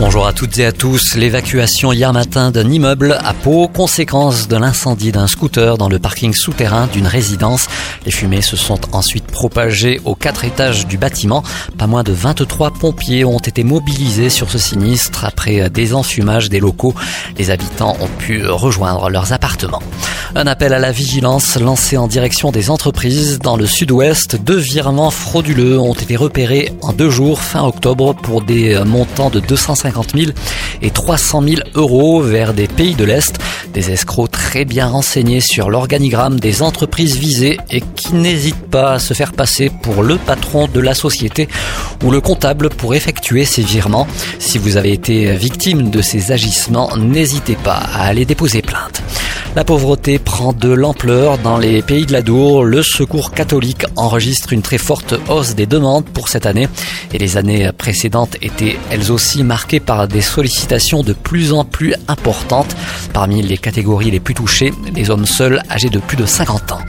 Bonjour 0.00 0.26
à 0.26 0.32
toutes 0.32 0.58
et 0.58 0.66
à 0.66 0.72
tous. 0.72 1.14
L'évacuation 1.14 1.92
hier 1.92 2.12
matin 2.12 2.50
d'un 2.50 2.68
immeuble 2.68 3.16
à 3.24 3.32
Pau, 3.32 3.68
conséquence 3.68 4.48
de 4.48 4.56
l'incendie 4.56 5.12
d'un 5.12 5.28
scooter 5.28 5.78
dans 5.78 5.88
le 5.88 6.00
parking 6.00 6.34
souterrain 6.34 6.88
d'une 6.88 7.06
résidence. 7.06 7.68
Les 8.04 8.10
fumées 8.10 8.42
se 8.42 8.56
sont 8.56 8.80
ensuite 8.92 9.24
propagées 9.26 10.00
aux 10.04 10.16
quatre 10.16 10.44
étages 10.44 10.88
du 10.88 10.98
bâtiment. 10.98 11.44
Pas 11.78 11.86
moins 11.86 12.02
de 12.02 12.12
23 12.12 12.72
pompiers 12.72 13.24
ont 13.24 13.38
été 13.38 13.62
mobilisés 13.62 14.30
sur 14.30 14.50
ce 14.50 14.58
sinistre 14.58 15.24
après 15.24 15.70
des 15.70 15.94
enfumages 15.94 16.50
des 16.50 16.58
locaux. 16.58 16.94
Les 17.38 17.50
habitants 17.50 17.96
ont 18.00 18.08
pu 18.18 18.44
rejoindre 18.44 19.10
leurs 19.10 19.32
appartements. 19.32 19.82
Un 20.36 20.48
appel 20.48 20.72
à 20.74 20.80
la 20.80 20.90
vigilance 20.90 21.60
lancé 21.60 21.96
en 21.96 22.08
direction 22.08 22.50
des 22.50 22.68
entreprises 22.68 23.38
dans 23.38 23.56
le 23.56 23.66
sud-ouest. 23.66 24.34
Deux 24.34 24.56
virements 24.56 25.12
frauduleux 25.12 25.78
ont 25.78 25.94
été 25.94 26.16
repérés 26.16 26.72
en 26.82 26.92
deux 26.92 27.08
jours 27.08 27.40
fin 27.40 27.62
octobre 27.62 28.16
pour 28.16 28.42
des 28.42 28.82
montants 28.84 29.30
de 29.30 29.38
250 29.38 30.16
000 30.16 30.32
et 30.82 30.90
300 30.90 31.40
000 31.40 31.60
euros 31.76 32.20
vers 32.20 32.52
des 32.52 32.66
pays 32.66 32.96
de 32.96 33.04
l'Est. 33.04 33.38
Des 33.72 33.92
escrocs 33.92 34.32
très 34.32 34.64
bien 34.64 34.88
renseignés 34.88 35.40
sur 35.40 35.70
l'organigramme 35.70 36.40
des 36.40 36.62
entreprises 36.62 37.16
visées 37.16 37.58
et 37.70 37.80
qui 37.80 38.14
n'hésitent 38.14 38.70
pas 38.70 38.94
à 38.94 38.98
se 38.98 39.14
faire 39.14 39.32
passer 39.32 39.70
pour 39.82 40.02
le 40.02 40.16
patron 40.16 40.66
de 40.66 40.80
la 40.80 40.94
société 40.94 41.48
ou 42.02 42.10
le 42.10 42.20
comptable 42.20 42.70
pour 42.70 42.96
effectuer 42.96 43.44
ces 43.44 43.62
virements. 43.62 44.08
Si 44.40 44.58
vous 44.58 44.76
avez 44.76 44.92
été 44.92 45.36
victime 45.36 45.90
de 45.90 46.02
ces 46.02 46.32
agissements, 46.32 46.96
n'hésitez 46.96 47.54
pas 47.54 47.80
à 47.94 48.06
aller 48.06 48.24
déposer 48.24 48.62
plainte. 48.62 49.00
La 49.56 49.62
pauvreté 49.62 50.18
prend 50.18 50.52
de 50.52 50.68
l'ampleur 50.68 51.38
dans 51.38 51.58
les 51.58 51.80
pays 51.80 52.06
de 52.06 52.12
la 52.12 52.22
Dour. 52.22 52.64
Le 52.64 52.82
secours 52.82 53.30
catholique 53.30 53.84
enregistre 53.94 54.52
une 54.52 54.62
très 54.62 54.78
forte 54.78 55.14
hausse 55.28 55.54
des 55.54 55.66
demandes 55.66 56.06
pour 56.06 56.28
cette 56.28 56.44
année 56.44 56.66
et 57.12 57.18
les 57.18 57.36
années 57.36 57.70
précédentes 57.70 58.36
étaient 58.42 58.76
elles 58.90 59.12
aussi 59.12 59.44
marquées 59.44 59.78
par 59.78 60.08
des 60.08 60.22
sollicitations 60.22 61.04
de 61.04 61.12
plus 61.12 61.52
en 61.52 61.64
plus 61.64 61.94
importantes. 62.08 62.74
Parmi 63.12 63.42
les 63.42 63.56
catégories 63.56 64.10
les 64.10 64.18
plus 64.18 64.34
touchées, 64.34 64.72
les 64.92 65.10
hommes 65.10 65.26
seuls 65.26 65.62
âgés 65.70 65.88
de 65.88 66.00
plus 66.00 66.16
de 66.16 66.26
50 66.26 66.72
ans. 66.72 66.80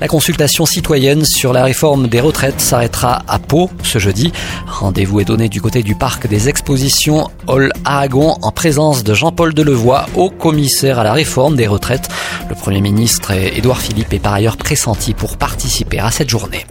La 0.00 0.06
consultation 0.06 0.66
citoyenne 0.66 1.24
sur 1.24 1.52
la 1.52 1.64
réforme 1.64 2.08
des 2.08 2.20
retraites 2.20 2.60
s'arrêtera 2.60 3.22
à 3.26 3.38
Pau 3.40 3.70
ce 3.82 3.98
jeudi. 3.98 4.32
Rendez-vous 4.66 5.20
est 5.20 5.24
donné 5.24 5.48
du 5.48 5.60
côté 5.60 5.82
du 5.82 5.94
parc 5.94 6.28
des 6.28 6.48
expositions 6.48 7.28
Hall 7.48 7.72
Aragon 7.84 8.36
en 8.42 8.50
présence 8.52 9.02
de 9.02 9.14
Jean-Paul 9.14 9.54
Delevoye, 9.54 10.06
haut 10.16 10.30
commissaire 10.30 10.98
à 10.98 11.04
la 11.04 11.12
réforme 11.12 11.56
des 11.56 11.66
retraites 11.66 12.03
le 12.48 12.54
Premier 12.54 12.80
ministre 12.80 13.32
Édouard 13.32 13.80
Philippe 13.80 14.12
est 14.12 14.18
par 14.18 14.34
ailleurs 14.34 14.56
pressenti 14.56 15.14
pour 15.14 15.36
participer 15.36 15.98
à 15.98 16.10
cette 16.10 16.28
journée. 16.28 16.66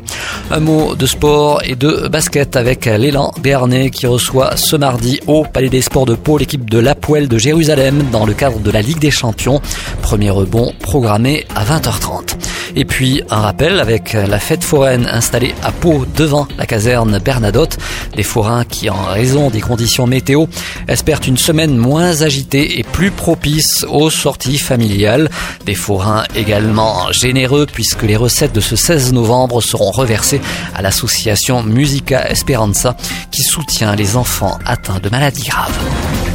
Un 0.52 0.60
mot 0.60 0.96
de 0.96 1.06
sport 1.06 1.62
et 1.64 1.76
de 1.76 2.08
basket 2.08 2.56
avec 2.56 2.86
l'élan 2.86 3.32
béarnais 3.42 3.90
qui 3.90 4.08
reçoit 4.08 4.58
ce 4.58 4.76
mardi 4.76 5.20
au 5.28 5.44
Palais 5.44 5.70
des 5.70 5.82
Sports 5.82 6.06
de 6.06 6.16
Pau 6.16 6.38
l'équipe 6.38 6.70
de 6.70 6.80
l'Apoel 6.80 7.28
de 7.28 7.38
Jérusalem 7.38 8.04
dans 8.12 8.26
le 8.26 8.34
cadre 8.34 8.60
de 8.60 8.72
la 8.72 8.82
Ligue 8.82 9.00
des 9.00 9.12
Champions. 9.12 9.62
Premier 10.02 10.30
rebond 10.30 10.74
programmé 10.80 11.46
à 11.56 11.64
20h30. 11.66 12.36
Et 12.76 12.86
puis 12.86 13.22
un 13.30 13.42
rappel 13.42 13.80
avec 13.80 14.14
la 14.14 14.40
fête 14.40 14.64
foraine 14.64 15.06
installée 15.06 15.54
à 15.64 15.72
Pau 15.72 16.06
devant 16.16 16.48
la 16.58 16.66
caserne 16.66 17.20
Bernadotte. 17.20 17.78
Des 18.16 18.24
forains 18.24 18.66
qui, 18.66 18.90
en 18.90 19.04
raison 19.04 19.50
des 19.50 19.62
conditions 19.62 20.08
météo, 20.08 20.46
espèrent 20.88 21.22
une 21.28 21.38
semaine 21.38 21.78
moins 21.78 22.22
agitée 22.22 22.80
et 22.80 22.84
plus 22.84 23.12
propice 23.12 23.86
aux 23.90 24.10
sorties 24.10 24.58
familiales. 24.58 25.30
Des 25.66 25.76
forains 25.76 26.24
également 26.36 27.12
généreux 27.12 27.68
puisque 27.72 28.04
les 28.04 28.16
recettes 28.16 28.54
de 28.54 28.62
ce 28.62 28.76
16 28.76 29.14
novembre 29.14 29.62
seront 29.62 29.92
reversées 29.92 30.42
à 30.74 30.82
l'association 30.82 31.64
Musica 31.64 32.28
Esperanza 32.30 32.96
qui 33.32 33.44
soutient 33.44 33.96
les 33.96 34.18
enfants 34.18 34.58
atteints 34.66 35.00
de 35.00 35.10
maladies 35.10 35.44
graves. 35.44 36.33